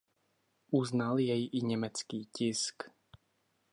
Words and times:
Uznal 0.71 1.19
jej 1.19 1.49
i 1.53 1.61
německý 1.61 2.25
tisk. 2.35 2.83